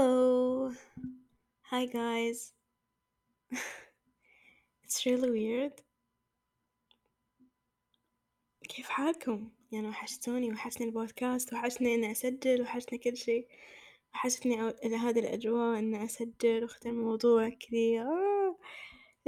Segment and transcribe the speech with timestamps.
[0.00, 2.52] Hi guys.
[4.84, 5.72] It's really weird.
[8.68, 13.46] كيف حالكم؟ يعني وحشتوني وحشني البودكاست وحشني إني أسجل وحشني كل شي
[14.14, 18.56] وحشتني إلى هذه الأجواء إني أسجل وأختم موضوع كذي آه.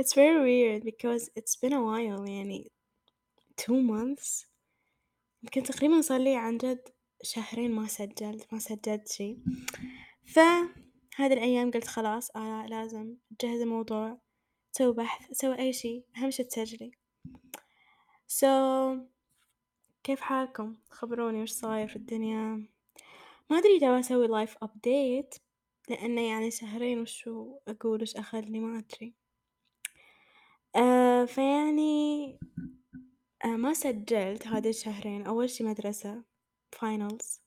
[0.01, 2.71] It's very weird because it's been a while يعني
[3.61, 4.47] two months
[5.43, 6.89] يمكن تقريبا صار لي عن جد
[7.23, 9.37] شهرين ما سجلت ما سجلت شي
[10.33, 14.19] فهذه الأيام قلت خلاص آه لازم أجهز الموضوع
[14.77, 16.91] أسوي بحث أسوي أي شي أهم شي تسجلي
[18.29, 18.47] so
[20.05, 22.67] كيف حالكم؟ خبروني وش صاير في الدنيا؟
[23.51, 25.35] ما أدري إذا بسوي life update
[25.89, 29.15] لأنه يعني شهرين وشو أقول وش أخلي ما أدري.
[30.77, 32.39] آه فيعني
[33.45, 35.27] آه ما سجلت هذه الشهرين.
[35.27, 36.25] أول شي مدرسة
[36.73, 37.43] فاينلز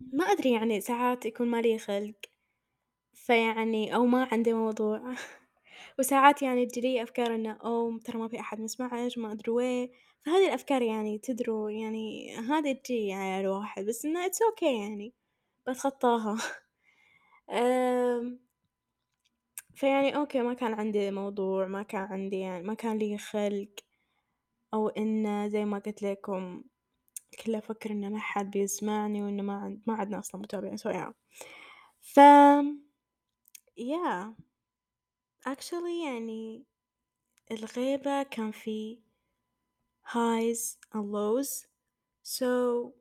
[0.00, 2.14] ما أدري يعني ساعات يكون مالي خلق
[3.14, 5.14] فيعني أو ما عندي موضوع.
[5.98, 9.90] وساعات يعني تجيلي أفكار إنه أوه ترى ما في أحد مسمعش ما أدري ويه
[10.26, 15.14] فهذي الأفكار يعني تدروا يعني هذي تجي يعني على الواحد بس إنه it's okay يعني
[15.68, 16.36] بتخطاها.
[19.74, 23.68] فيعني أوكي ما كان عندي موضوع ما كان عندي يعني ما كان لي خلق
[24.74, 26.62] أو إنه زي ما قلت لكم
[27.44, 31.12] كله أفكر إنه ما حد بيسمعني وإنه ما عند ما عندنا أصلا متابعين so yeah
[32.00, 32.20] ف
[33.78, 34.34] yeah.
[35.46, 36.64] Actually يعني
[37.50, 38.98] الغيبة كان في
[40.04, 41.66] highs and lows.
[42.22, 42.92] So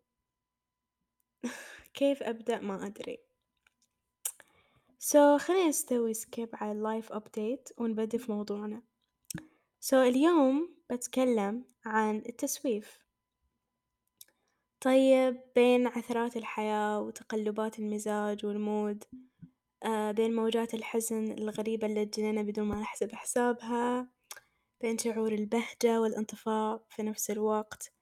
[1.93, 3.17] كيف أبدأ ما أدري.
[4.99, 8.81] So خلينا نسوي skip على ال life update ونبدأ في موضوعنا.
[9.81, 13.06] So اليوم بتكلم عن التسويف.
[14.81, 19.03] طيب بين عثرات الحياة وتقلبات المزاج وال mood
[19.83, 24.07] آه بين موجات الحزن الغريبة اللي تجينا بدون ما نحسب حسابها
[24.81, 27.93] بين شعور البهجة والانطفاء في نفس الوقت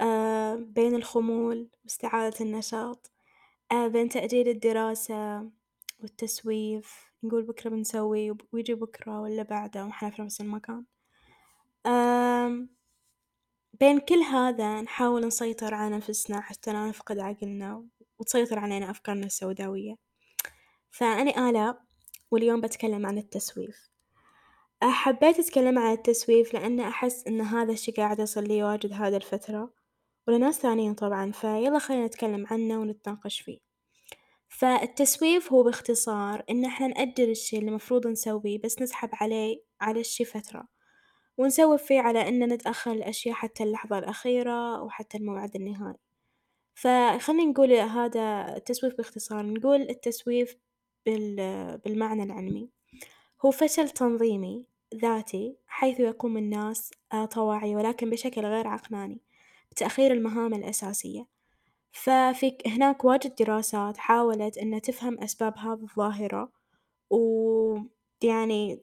[0.00, 3.10] آه بين الخمول واستعادة النشاط
[3.72, 5.50] آه بين تأجيل الدراسة
[6.00, 10.84] والتسويف نقول بكرة بنسوي ويجي بكرة ولا بعده وإحنا في نفس المكان
[11.86, 12.68] آم،
[13.80, 17.86] بين كل هذا نحاول نسيطر على نفسنا حتى لا نفقد عقلنا
[18.18, 19.94] وتسيطر علينا أفكارنا السوداوية.
[20.90, 21.80] فأنا آلاء
[22.30, 23.90] واليوم بتكلم عن التسويف.
[24.82, 29.16] آه، حبيت أتكلم عن التسويف لأن أحس إن هذا الشي قاعد يصير لي واجد هذه
[29.16, 29.72] الفترة
[30.28, 31.32] ولناس ثانيين طبعا.
[31.32, 33.58] فيلا خلينا نتكلم عنه ونتناقش فيه.
[34.48, 40.24] فالتسويف هو باختصار إن إحنا نأجل الشي اللي مفروض نسويه بس نسحب عليه على الشي
[40.24, 40.77] فترة.
[41.38, 45.98] ونسوي فيه على إن نتأخر الأشياء حتى اللحظة الأخيرة وحتى الموعد النهائي.
[46.74, 50.56] فخلني نقول هذا التسويف باختصار نقول التسويف
[51.06, 52.70] بال- بالمعنى العلمي.
[53.44, 59.20] هو فشل تنظيمي ذاتي حيث يقوم الناس آه، طواعية ولكن بشكل غير عقلاني
[59.70, 61.26] بتأخير المهام الأساسية.
[61.92, 66.52] ففي هناك واجد دراسات حاولت إنها تفهم أسباب هذه الظاهرة
[67.10, 68.80] ويعني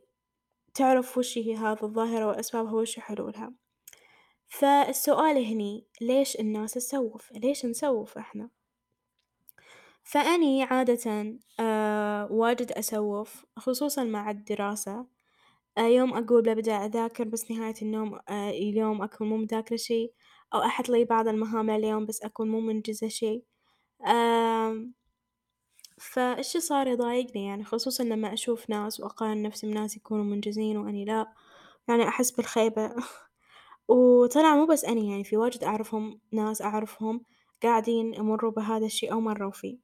[0.76, 3.54] تعرف وش هي هذه الظاهرة وأسبابها وش حلولها.
[4.48, 8.50] فالسؤال هني ليش الناس تسوف؟ ليش نسوف إحنا؟
[10.04, 15.08] فأني عادة آه واجد أسوف خصوصا مع الدراسة.
[15.78, 20.14] آه يوم أقول ببدأ أذاكر بس نهاية النوم آه اليوم أكون مو مذاكرة شي
[20.54, 23.44] أو أحط لي بعض المهام لليوم بس أكون مو منجزة شي
[24.08, 24.94] آم،
[25.98, 31.34] فالشي صار يضايقني يعني خصوصا لما أشوف ناس وأقارن نفسي بناس يكونوا منجزين وأني لا
[31.88, 32.96] يعني أحس بالخيبة.
[33.88, 37.22] وطلع مو بس أني يعني في واجد أعرفهم ناس أعرفهم
[37.64, 39.78] قاعدين يمروا بهذا الشي أو مروا فيه.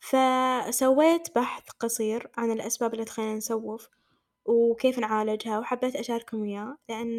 [0.00, 3.88] فسويت بحث قصير عن الأسباب اللي تخلينا نسوف
[4.44, 7.18] وكيف نعالجها وحبيت أشارككم إياه لأن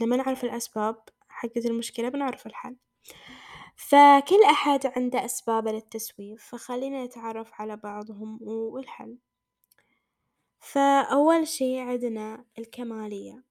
[0.00, 0.96] لما نعرف الأسباب
[1.28, 2.76] حقت المشكلة بنعرف الحل.
[3.76, 9.18] فكل أحد عنده أسبابه للتسويف فخلينا نتعرف على بعضهم والحل.
[10.60, 13.44] فأول شي عندنا الكمالية.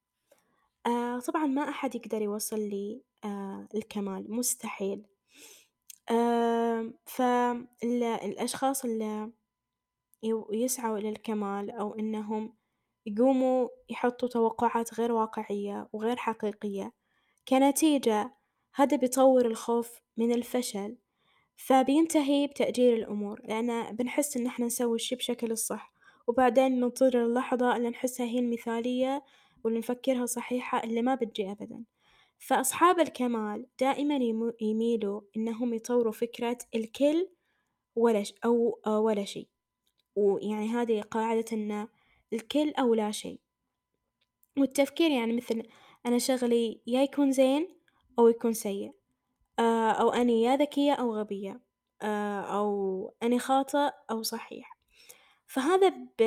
[0.85, 5.05] آه طبعا ما أحد يقدر يوصل لي آه الكمال مستحيل.
[6.11, 9.31] آه فالأشخاص اللي
[10.51, 12.55] يسعوا إلى الكمال أو إنهم
[13.05, 16.93] يقوموا يحطوا توقعات غير واقعية وغير حقيقية
[17.47, 18.35] كنتيجة
[18.75, 20.97] هذا بيطور الخوف من الفشل
[21.55, 25.93] فبينتهي بتأجيل الأمور لأن بنحس إن إحنا نسوي الشي بشكل الصح
[26.27, 29.23] وبعدين ننتظر اللحظة اللي نحسها هي المثالية
[29.63, 31.83] واللي نفكرها صحيحة اللي ما بتجي أبدا.
[32.39, 34.19] فأصحاب الكمال دائما
[34.61, 37.29] يميلوا إنهم يطوروا فكرة الكل
[37.95, 39.49] ولا ش أو ولا شي،
[40.15, 41.87] ويعني هذي قاعدة إن
[42.33, 43.39] الكل أو لا شيء،
[44.57, 45.63] والتفكير يعني مثل
[46.05, 47.67] أنا شغلي يا يكون زين
[48.19, 48.91] أو يكون سيء،
[49.59, 51.61] آه، أو أني يا ذكية أو غبية،
[52.03, 54.77] آه، أو أني خاطئ أو صحيح،
[55.47, 56.23] فهذا ب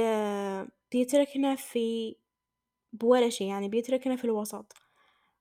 [0.93, 2.17] بيتركنا في
[2.93, 4.73] بولا شي يعني بيتركنا في الوسط،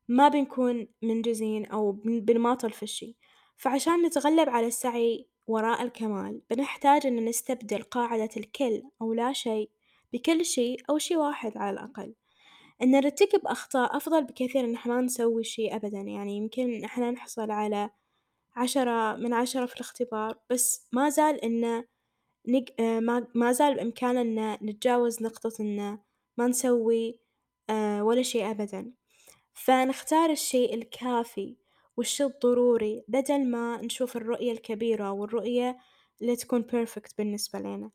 [0.09, 3.17] ما بنكون منجزين أو بن بنماطل في الشي،
[3.57, 9.71] فعشان نتغلب على السعي وراء الكمال بنحتاج إن نستبدل قاعدة الكل أو لا شيء
[10.13, 12.15] بكل شي أو شي واحد على الأقل،
[12.81, 17.51] إن نرتكب أخطاء أفضل بكثير إن إحنا ما نسوي شي أبدًا، يعني يمكن إحنا نحصل
[17.51, 17.89] على
[18.55, 21.85] عشرة من عشرة في الاختبار بس ما زال إنه
[22.47, 25.99] نق ما ما زال بإمكاننا إن نتجاوز نقطة إنه
[26.37, 27.19] ما نسوي
[28.01, 28.91] ولا شي أبدًا،
[29.53, 31.57] فنختار الشيء الكافي
[31.97, 35.77] والشي الضروري بدل ما نشوف الرؤية الكبيرة والرؤية
[36.21, 37.91] اللي تكون perfect بالنسبة لينا،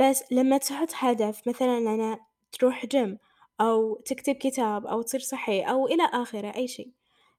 [0.00, 2.20] بس لما تحط هدف مثلًا أنا
[2.52, 3.18] تروح جيم
[3.60, 6.92] أو تكتب كتاب أو تصير صحي أو إلى آخره أي شي،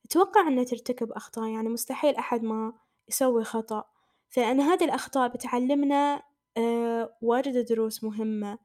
[0.06, 2.74] أتوقع إنه ترتكب أخطاء يعني مستحيل أحد ما
[3.10, 3.84] يسوي خطأ،
[4.30, 6.24] فإن هذي الأخطاء بتعلمنا
[7.22, 8.60] واجد دروس مهمة،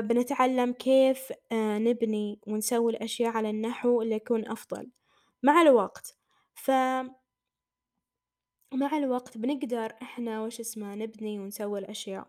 [0.00, 4.90] بنتعلم كيف نبني ونسوي الأشياء على النحو اللي يكون أفضل.
[5.42, 6.16] مع الوقت،
[6.54, 6.70] ف
[8.74, 12.26] مع الوقت بنقدر إحنا وش اسمه نبني ونسوي الأشياء،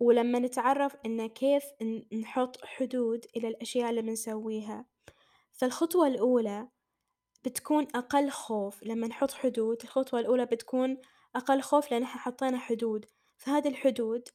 [0.00, 1.64] ولما نتعرف إنه كيف
[2.12, 4.86] نحط حدود إلى الأشياء اللي بنسويها،
[5.52, 6.68] فالخطوة الأولى
[7.44, 8.82] بتكون أقل خوف.
[8.82, 10.96] لما نحط حدود الخطوة الأولى بتكون
[11.36, 13.06] أقل خوف لأن إحنا حطينا حدود،
[13.36, 14.28] فهذي الحدود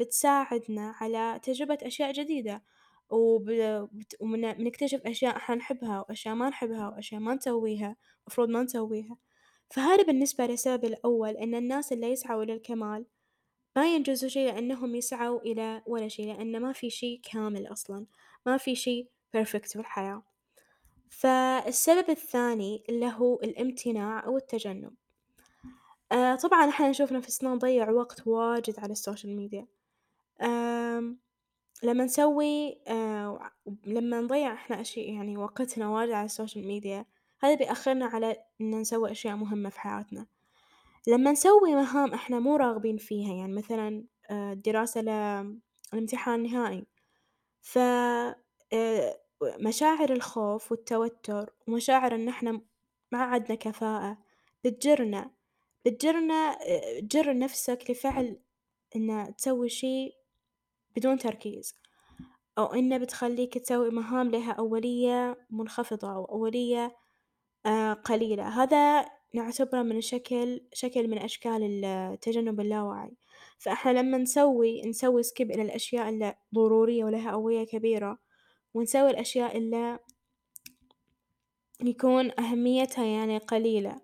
[0.00, 2.62] بتساعدنا على تجربة أشياء جديدة،
[3.10, 3.50] وب
[5.06, 7.96] أشياء إحنا نحبها وأشياء ما نحبها وأشياء ما نسويها
[8.26, 9.16] مفروض ما نسويها،
[9.70, 13.06] فهذا بالنسبة للسبب الأول إن الناس اللي يسعوا للكمال
[13.78, 18.06] ما ينجزوا شي لأنهم يسعوا إلى ولا شي، لأن ما في شي كامل أصلًا،
[18.46, 20.22] ما في شي perfect في الحياة،
[21.10, 24.94] فالسبب الثاني اللي هو الامتناع أو التجنب،
[26.42, 29.66] طبعًا إحنا نشوف نفسنا نضيع وقت واجد على ال social media،
[31.82, 32.78] لما نسوي
[33.86, 37.06] لما نضيع إحنا أشي يعني وقتنا واجد على ال social media
[37.40, 40.26] هذا بيأخرنا على إن نسوي أشياء مهمة في حياتنا،
[41.08, 45.06] لما نسوي مهام إحنا مو راغبين فيها يعني مثلًا الدراسة ل
[45.92, 46.86] لامتحان نهائي،
[47.62, 47.78] ف
[49.60, 52.60] مشاعر الخوف والتوتر ومشاعر إن إحنا
[53.12, 54.18] ما عدنا كفاءة
[54.64, 55.30] بتجرنا
[55.86, 56.58] بتجرنا
[57.00, 58.40] تجر نفسك لفعل
[58.96, 60.12] إنه تسوي شي
[60.96, 61.74] بدون تركيز،
[62.58, 66.96] أو إنه بتخليك تسوي مهام لها أولية منخفضة أو أولية
[68.04, 73.16] قليلة، هذا نعتبره من شكل شكل من أشكال التجنب اللاواعي،
[73.58, 78.18] فإحنا لما نسوي نسوي skip إلى الأشياء اللي ضرورية ولها أولوية كبيرة،
[78.74, 79.98] ونسوي الأشياء اللي
[81.84, 84.00] يكون أهميتها يعني قليلة،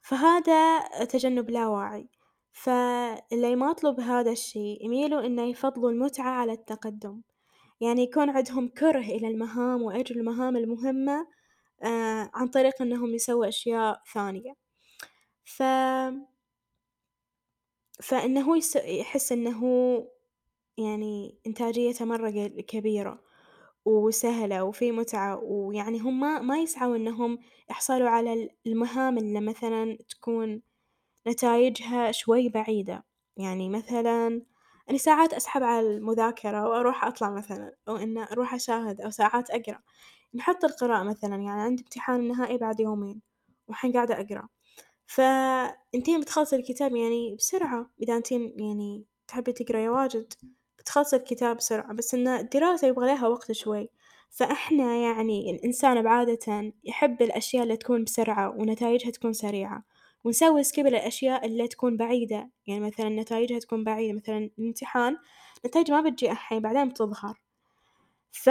[0.00, 2.08] فهذا تجنب لاواعي،
[2.52, 7.22] فاللي يماطلوا بهذا الشي يميلوا إنه يفضلوا المتعة على التقدم،
[7.80, 11.26] يعني يكون عندهم كره إلى المهام وأجل المهام المهمة
[12.34, 14.54] عن طريق إنهم يسووا أشياء ثانية،
[15.44, 15.62] ف
[18.02, 20.04] فإنه هو يس يحس هو
[20.78, 22.30] يعني إنتاجيته مرة
[22.68, 23.22] كبيرة
[23.86, 27.38] وسهلة وفيه متعة، ويعني هم ما ما يسعوا إنهم
[27.70, 30.62] يحصلوا على ال المهام اللي مثلًا تكون
[31.28, 33.06] نتايجها شوي بعيدة،
[33.38, 34.42] يعني مثلًا
[34.90, 39.80] أنا ساعات أسحب على المذاكرة وأروح أطلع مثلًا أو إنه أروح أشاهد أو ساعات أقرأ،
[40.34, 43.20] نحط القراءة مثلًا يعني عندي امتحان نهائي بعد يومين
[43.68, 44.48] والحين قاعدة أقرأ،
[45.06, 50.32] فإنتين بتخلصي الكتاب يعني بسرعة إذا إنتين يعني تحبي تقرأي واجد
[50.78, 53.88] بتخلصي الكتاب بسرعة، بس إن الدراسة يبغى لها وقت شوي،
[54.30, 59.84] فإحنا يعني الإنسان بعادةً يحب الأشياء اللي تكون بسرعة ونتايجها تكون سريعة،
[60.24, 65.16] ونسوي skip للأشياء اللي تكون بعيدة، يعني مثلًا نتايجها تكون بعيدة مثلًا الامتحان
[65.66, 67.40] نتايجه ما بتجي الحين بعدين بتظهر،
[68.32, 68.50] ف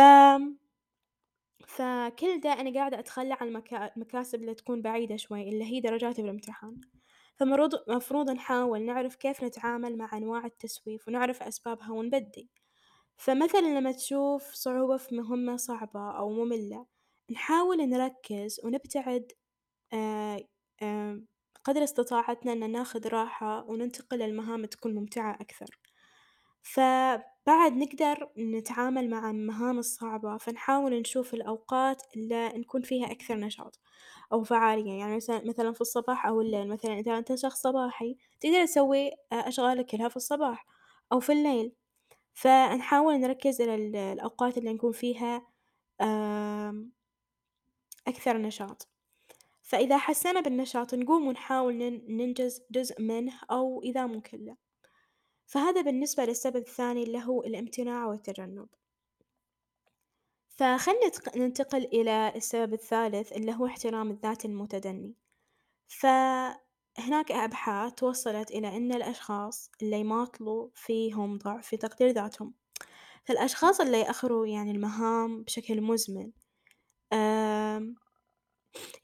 [1.76, 6.22] فكل ده أنا قاعدة أتخلى عن المكا المكاسب اللي تكون بعيدة شوي اللي هي درجاتي
[6.22, 6.82] بالامتحان،
[7.36, 12.50] فمروض مفروض نحاول نعرف كيف نتعامل مع أنواع التسويف ونعرف أسبابها ونبدي،
[13.18, 16.86] فمثلًا لما تشوف صعوبة في مهمة صعبة أو مملة
[17.32, 19.32] نحاول نركز ونبتعد
[21.64, 25.80] قدر استطاعتنا إن ناخذ راحة وننتقل للمهام تكون ممتعة أكثر،
[26.64, 26.80] ف
[27.48, 33.80] بعد نقدر نتعامل مع المهام الصعبة فنحاول نشوف الأوقات اللي نكون فيها أكثر نشاط
[34.34, 38.66] أو فعالية، يعني مثلًا مثلًا في الصباح أو الليل، مثلًا إذا إنت شخص صباحي تقدر
[38.66, 40.66] تسوي أشغالك كلها في الصباح
[41.14, 41.74] أو في الليل،
[42.34, 45.48] فنحاول نركز على ال الأوقات اللي نكون فيها
[48.08, 48.90] أكثر نشاط،
[49.64, 54.58] فإذا حسينا بالنشاط نقوم ونحاول نن ننجز جزء منه أو إذا مو كله،
[55.46, 58.68] فهذا بالنسبة للسبب الثاني اللي هو الامتناع والتجنب،
[60.50, 65.16] فخلنا نتق ننتقل إلى السبب الثالث اللي هو احترام الذات المتدني،
[65.88, 72.54] فهناك أبحاث وصلت إلى إن الأشخاص اللي يماطلوا فيهم ضعف في تقدير ذاتهم،
[73.26, 76.32] فالأشخاص اللي يأخروا يعني المهام بشكل مزمن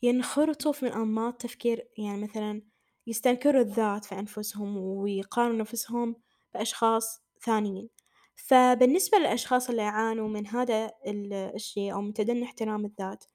[0.03, 2.61] ينخرطوا في أنماط تفكير يعني مثلًا
[3.07, 6.15] يستنكروا الذات في أنفسهم ويقارنوا نفسهم
[6.53, 7.89] بأشخاص ثانيين،
[8.35, 13.25] فبالنسبة للأشخاص اللي يعانوا من هذا ال الشي أو من تدني احترام الذات،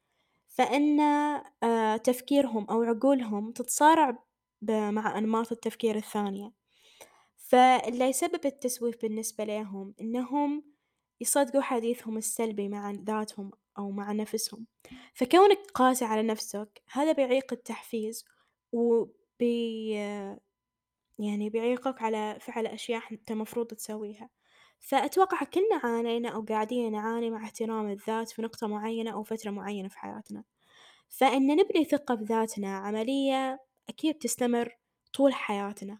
[0.48, 0.98] فإن
[2.04, 4.18] تفكيرهم أو عقولهم تتصارع
[4.62, 6.52] ب مع أنماط التفكير الثانية،
[7.36, 10.64] فاللي يسبب التسويف بالنسبة ليهم إنهم
[11.20, 14.66] يصدقوا حديثهم السلبي مع ذاتهم أو مع نفسهم،
[15.14, 18.24] فكونك قاسي على نفسك هذا بيعيق التحفيز
[18.72, 19.94] وبي
[21.18, 24.30] يعني بيعيقك على فعل أشياء إنت المفروض تسويها،
[24.80, 29.88] فأتوقع كلنا عانينا أو قاعدين نعاني مع احترام الذات في نقطة معينة أو فترة معينة
[29.88, 30.44] في حياتنا،
[31.08, 34.76] فإن نبني ثقة بذاتنا عملية أكيد تستمر
[35.14, 35.98] طول حياتنا،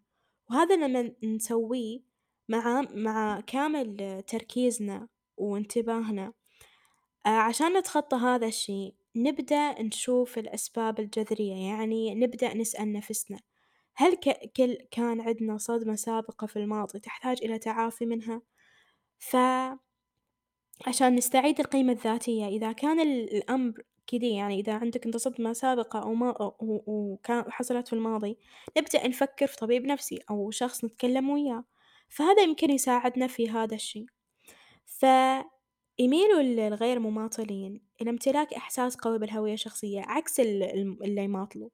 [0.51, 2.01] وهذا لما نسويه
[2.49, 6.33] مع مع كامل تركيزنا وانتباهنا
[7.27, 13.41] عشان نتخطى هذا الشي نبدأ نشوف الأسباب الجذرية، يعني نبدأ نسأل نفسنا
[13.97, 18.43] هل ك كل كان عندنا صدمة سابقة في الماضي تحتاج إلى تعافي منها؟
[19.19, 19.37] ف
[20.87, 23.75] عشان نستعيد القيمة الذاتية إذا كان ال الأمر
[24.07, 26.55] كذي يعني إذا عندك إنت صدمة سابقة أو ما و
[26.87, 28.39] وكا وحصلت في الماضي
[28.79, 31.65] نبدأ نفكر في طبيب نفسي أو شخص نتكلم وياه،
[32.09, 34.07] فهذا يمكن يساعدنا في هذا الشي،
[34.87, 40.63] فيميلوا ال الغير مماطلين إلى امتلاك إحساس قوي بالهوية الشخصية عكس ال
[41.05, 41.71] اللي يماطلوا،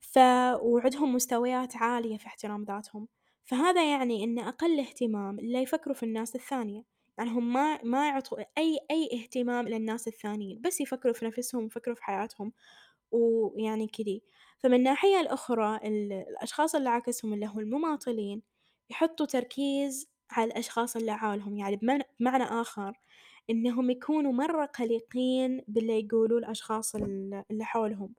[0.00, 0.18] ف
[0.62, 3.08] وعندهم مستويات عالية في احترام ذاتهم،
[3.44, 6.84] فهذا يعني إن أقل اهتمام اللي يفكروا في الناس الثانية،
[7.18, 11.96] يعني هم ما ما يعطوا أي أي اهتمام للناس الثانيين، بس يفكروا في نفسهم ويفكروا
[11.96, 12.52] في حياتهم
[13.10, 14.22] ويعني كذي،
[14.58, 18.42] فمن الناحية الأخرى ال الأشخاص اللي عكسهم اللي هو المماطلين
[18.90, 21.76] يحطوا تركيز على الأشخاص اللي عالهم، يعني
[22.20, 22.92] بمعنى آخر
[23.50, 28.14] إنهم يكونوا مرة قلقين باللي يقولوه الأشخاص ال اللي حولهم،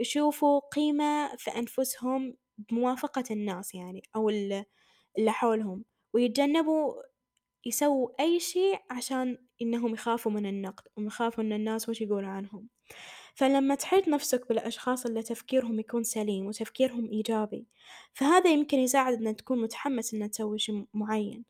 [0.00, 4.64] يشوفوا قيمة في أنفسهم بموافقة الناس يعني أو ال
[5.18, 6.94] اللي حولهم، ويتجنبوا
[7.66, 12.68] يسووا أي شي عشان إنهم يخافوا من النقد ويخافوا إن الناس وش يقولوا عنهم،
[13.34, 17.66] فلما تحيط نفسك بالأشخاص اللي تفكيرهم يكون سليم وتفكيرهم إيجابي،
[18.14, 21.44] فهذا يمكن يساعد إنك تكون متحمس إنك تسوي شي معين،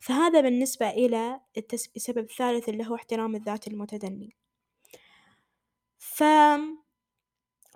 [0.00, 1.40] فهذا بالنسبة إلى
[1.96, 4.36] السبب الثالث اللي هو احترام الذات المتدني،
[5.98, 6.22] ف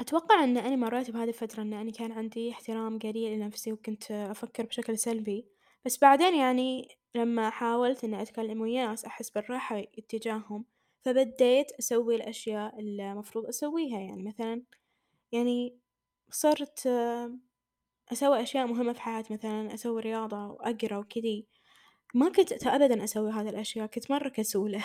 [0.00, 4.62] أتوقع إن أني مريت بهذي الفترة إن أني كان عندي احترام قليل لنفسي وكنت أفكر
[4.66, 5.46] بشكل سلبي،
[5.84, 10.64] بس بعدين يعني لما حاولت إني أتكلم ويا ناس أحس بالراحة اتجاههم،
[11.04, 14.00] فبديت أسوي الأشياء اللي مفروض أسويها.
[14.00, 14.62] يعني مثلًا
[15.32, 15.78] يعني
[16.30, 16.88] صرت
[18.12, 21.46] أسوي أشياء مهمة في حياتي مثلًا أسوي رياضة وأقرأ وكذي،
[22.14, 24.84] ما كنت أبدًا أسوي هذي الأشياء كنت مرة كسولة،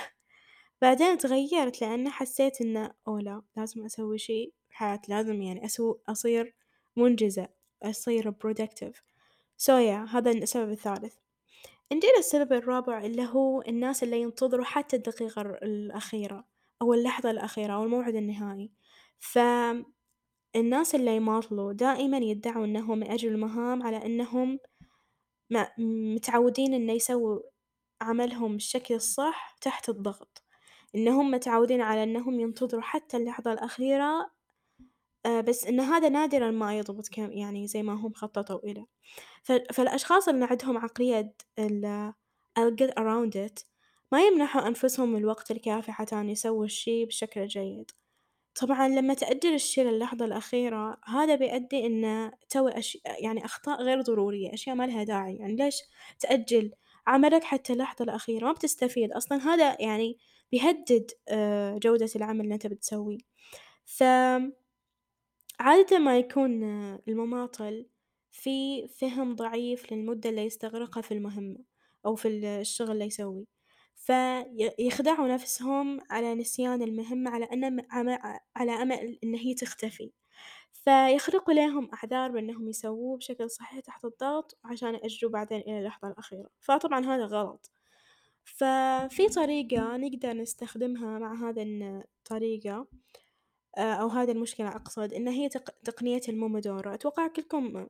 [0.82, 5.98] بعدين تغيرت لأن حسيت إنه أوه لا لازم أسوي شي في حياتي لازم يعني أسو
[6.10, 6.56] أصير
[6.98, 7.48] منجزة
[7.84, 8.96] أصير productive.
[9.58, 11.16] So yeah هذا السبب الثالث،
[11.94, 16.46] نجي للسبب الرابع اللي هو الناس اللي ينتظروا حتى الدقيقة الأخيرة
[16.82, 18.72] أو اللحظة الأخيرة أو الموعد النهائي،
[19.20, 19.86] فالناس
[20.96, 24.60] اللي يماطلوا دائمًا يدعوا إنهم يأجلوا المهام على إنهم
[25.52, 25.66] م
[26.16, 27.40] متعودين إنه يسووا
[28.02, 30.44] عملهم بالشكل الصح تحت الضغط،
[30.96, 34.32] إن هم متعودين على إنهم ينتظروا حتى اللحظة الأخيرة
[35.28, 38.88] بس إن هذا نادرًا ما يضبط ك يعني زي ما هم خططوا إله،
[39.44, 42.14] ف فالأشخاص اللي عندهم عقلية ال
[42.60, 43.66] I'll get around it
[44.14, 47.92] ما يمنحوا أنفسهم الوقت الكافي حتى إن يسووا الشي بالشكل الجيد،
[48.62, 54.54] طبعًا لما تأجل الشي للحظة الأخيرة هذا بيؤدي إنه تسوي أش يعني أخطاء غير ضرورية
[54.54, 55.36] أشياء ما لها داعي.
[55.38, 55.76] يعني ليش
[56.20, 56.72] تأجل
[57.08, 59.40] عملك حتى اللحظة الأخيرة؟ ما بتستفيد أصلًا.
[59.56, 60.20] هذا يعني
[60.52, 61.12] بيهدد
[61.84, 63.18] جودة العمل اللي إنت بتسويه،
[63.86, 64.04] ف
[65.60, 66.64] عادة ما يكون
[67.08, 67.86] المماطل
[68.32, 71.58] في فهم ضعيف للمدة اللي يستغرقها في المهمة،
[72.06, 73.46] أو في الشغل اللي يسويه،
[73.96, 77.86] فيخدعوا نفسهم على نسيان المهمة على أن
[78.56, 80.12] على أمل إن هي تختفي،
[80.74, 86.50] فيخلقوا ليهم أعذار بإنهم يسووه بشكل صحيح تحت الضغط عشان يأجلوه بعدين إلى اللحظة الأخيرة،
[86.60, 87.72] فطبعًا هذا غلط،
[88.56, 92.88] ففي طريقة نقدر نستخدمها مع هذا الطريقة
[93.78, 97.88] أو هذي المشكلة أقصد إن هي تق- تقنية المومودورو، أتوقع كلكم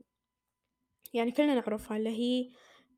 [1.13, 2.49] يعني كلنا نعرفها اللي هي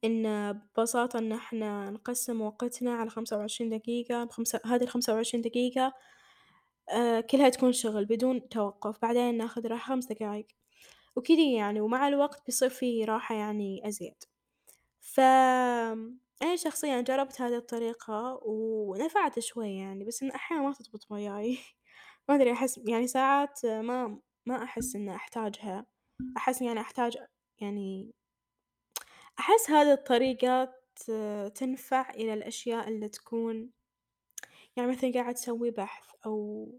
[0.04, 5.94] إن ببساطة إن إحنا نقسم وقتنا على خمسة وعشرين دقيقة بخمسة هذي الخمسة وعشرين دقيقة
[6.90, 9.02] آه، كلها تكون شغل بدون توقف.
[9.02, 10.48] بعدين ناخذ راحة خمس دقايق.
[11.16, 14.16] وكذي يعني ومع الوقت بيصير في راحة يعني أزيد،
[15.00, 15.20] ف
[16.42, 21.58] أنا شخصيًا جربت هذي الطريقة ونفعت شوي يعني بس إنه أحيانًا ما تضبط وياي.
[22.30, 25.86] ما أدري أحس يعني ساعات ما ما أحس إني أحتاجها،
[26.38, 27.18] أحس يعني أحتاج
[27.62, 28.14] يعني
[29.40, 30.74] أحس هذي الطريقة
[31.56, 33.72] تنفع إلى الأشياء اللي تكون
[34.78, 36.70] يعني مثلا قاعد تسوي بحث أو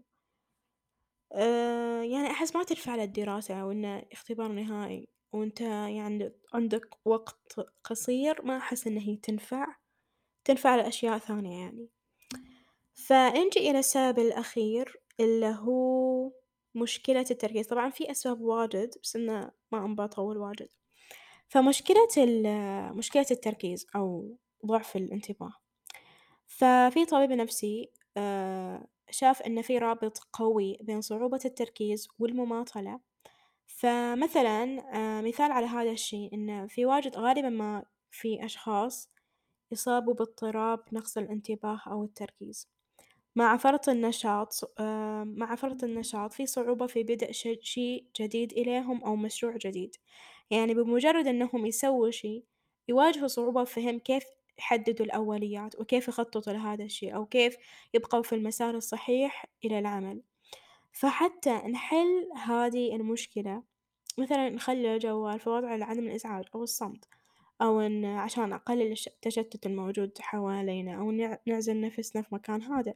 [1.33, 5.07] آه، يعني أحس ما تنفع للدراسة أو إنه اختبار نهائي.
[5.33, 9.67] وإنت يعني عندك وقت قصير ما أحس إن هي تنفع،
[10.45, 11.89] تنفع لأشياء ثانية يعني،
[12.93, 16.31] فنجي إلى السبب الأخير اللي هو
[16.75, 20.69] مشكلة التركيز، طبعًا في أسباب واجد بس إنه ما أطول واجد،
[21.49, 22.07] فمشكلة
[22.93, 25.53] مشكلة التركيز أو ضعف الانتباه،
[26.47, 32.99] ففي طبيب نفسي آه، شاف إن في رابط قوي بين صعوبة التركيز والمماطلة،
[33.67, 34.63] فمثلًا
[35.19, 39.11] آه، مثال على هذا الشي إنه في واجد غالبًا ما في أشخاص
[39.71, 42.69] يصابوا باضطراب نقص الانتباه أو التركيز.
[43.35, 49.15] مع فرط النشاط آه، مع فرط النشاط في صعوبة في بدء شيء جديد إليهم أو
[49.15, 49.95] مشروع جديد،
[50.51, 52.45] يعني بمجرد إنهم يسووا شي
[52.89, 54.23] يواجهوا صعوبة في فهم كيف
[54.59, 57.57] يحددوا الأولويات وكيف يخططوا لهذا الشي أو كيف
[57.93, 60.21] يبقوا في المسار الصحيح إلى العمل،
[60.95, 63.63] فحتى نحل هذي المشكلة.
[64.17, 67.05] مثلا نخلي الجوال في وضع عدم الإزعاج أو الصمت،
[67.61, 72.95] أو إن عشان أقلل التشتت الموجود حوالينا أو نع- نعزل نفسنا في مكان هادئ.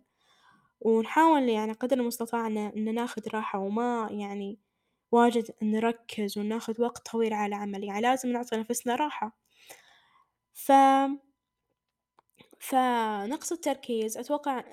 [0.81, 4.59] ونحاول يعني قدر المستطاع إن ناخذ راحة وما يعني
[5.11, 7.83] واجد نركز وناخذ وقت طويل على العمل.
[7.83, 9.37] يعني لازم نعطي نفسنا راحة،
[10.53, 10.71] ف
[12.59, 14.17] فنقص التركيز.
[14.17, 14.63] أتوقع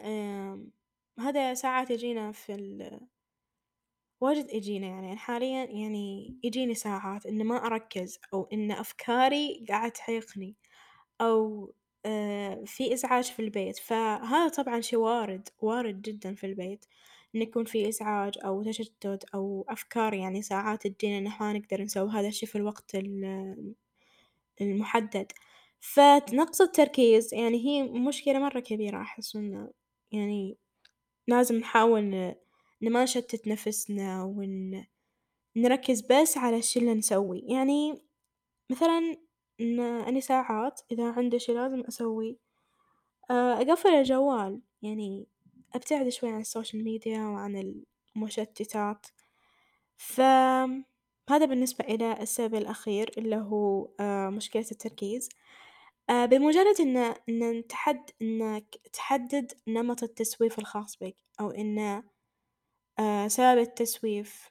[1.19, 3.01] هذا ساعات يجينا في ال
[4.21, 10.57] واجد يجينا يعني حاليًا يعني يجيني ساعات إن ما أركز أو إن أفكاري قاعدة تعيقني
[11.21, 11.73] أو
[12.67, 16.85] في إزعاج في البيت، فهذا طبعًا شي وارد وارد جدًا في البيت
[17.35, 22.11] إنه يكون في إزعاج أو تشتت أو أفكار يعني ساعات تجينا إن ما نقدر نسوي
[22.11, 23.75] هذا الشي في الوقت ال
[24.61, 25.33] المحدد،
[25.81, 29.73] فنقص التركيز يعني هي مشكلة مرة كبيرة أحس إنه
[30.13, 30.59] يعني
[31.29, 32.35] لازم نحاول
[32.83, 34.85] إن ما نشتت نفسنا ون
[35.57, 38.03] نركز بس على الشي اللي نسويه، يعني
[38.71, 39.17] مثلًا
[39.61, 42.37] إن أني ساعات إذا عندي شي لازم أسويه
[43.31, 44.61] أقفل الجوال.
[44.83, 45.27] يعني
[45.75, 47.83] أبتعد شوي عن ال social media وعن
[48.17, 49.07] المشتتات،
[49.97, 53.89] فهذا بالنسبة إلى السبب الأخير اللي هو
[54.31, 55.29] مشكلة التركيز،
[56.11, 56.97] بمجرد إن
[57.29, 61.51] إن تحد إنك تحدد نمط التسويف الخاص بك أو
[62.99, 64.51] إن سبب التسويف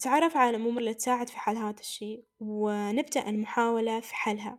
[0.00, 4.58] تعرف على الأمور اللي تساعد في حل هذا الشي ونبدأ المحاولة في حلها.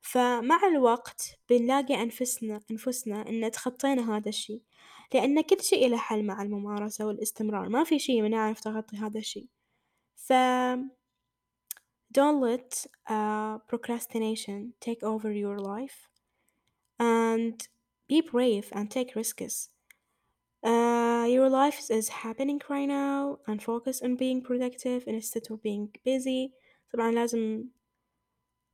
[0.00, 4.62] فمع الوقت بنلاقي أنفسنا أنفسنا إن تخطينا هذا الشي،
[5.14, 9.48] لأن كل شي إله حل مع الممارسة والاستمرار ما في شي يمنعنا نتخطي هذا الشي،
[10.16, 10.32] ف
[12.18, 15.98] don't let uh, procrastination take over your life
[16.98, 17.56] and
[18.08, 19.56] be brave and take risks.
[20.62, 20.95] Uh,
[21.26, 26.52] your life is happening right now and focus on being productive instead of being busy.
[26.92, 27.64] طبعا لازم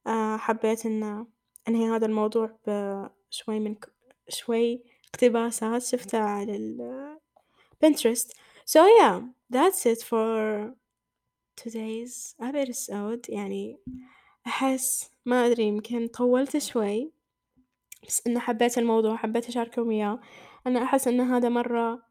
[0.07, 1.27] آه حبيت إن
[1.69, 3.93] أنهي هذا الموضوع بشوي من ك...
[4.29, 4.83] شوي
[5.15, 7.19] اقتباسات شفتها على ال
[7.85, 8.31] Pinterest.
[8.65, 10.73] So yeah, that's it for
[11.57, 13.79] today's episode يعني
[14.47, 17.13] أحس ما أدري يمكن طولت شوي
[18.09, 20.21] بس إنه حبيت الموضوع حبيت أشارككم إياه
[20.67, 22.03] أنا أحس إن هذا مرة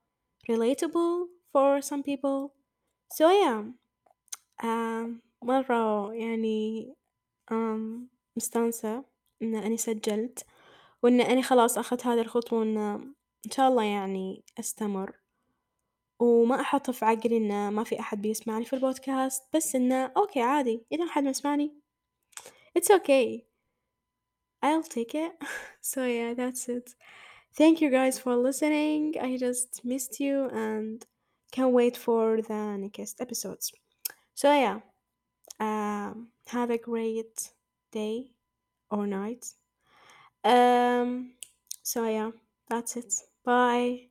[0.49, 2.54] relatable for some people.
[3.12, 3.63] So yeah.
[4.63, 5.10] آه
[5.41, 6.93] مرة يعني
[7.51, 9.04] آم مستانسة
[9.41, 10.45] إن أني سجلت
[11.04, 12.77] وإن أني خلاص أخذت هذي الخطوة إن
[13.45, 15.19] إن شاء الله يعني أستمر.
[16.19, 20.86] وما أحط في عقلي إنه ما في أحد بيسمعني في البودكاست بس إنه أوكي عادي.
[20.91, 21.82] إذا حد ما يسمعني
[22.77, 23.45] it's okay.
[24.63, 25.34] I'll take it.
[25.82, 26.95] so yeah, that's it.
[27.54, 29.16] Thank you guys for listening.
[29.20, 31.06] I just missed you and
[31.52, 33.72] can't wait for the next episodes.
[34.36, 34.82] So yeah,
[35.60, 37.52] um, have a great
[37.92, 38.34] day
[38.92, 39.54] or night.
[40.46, 41.36] Um,
[41.84, 42.32] so yeah,
[42.70, 43.14] that's it.
[43.46, 44.11] Bye.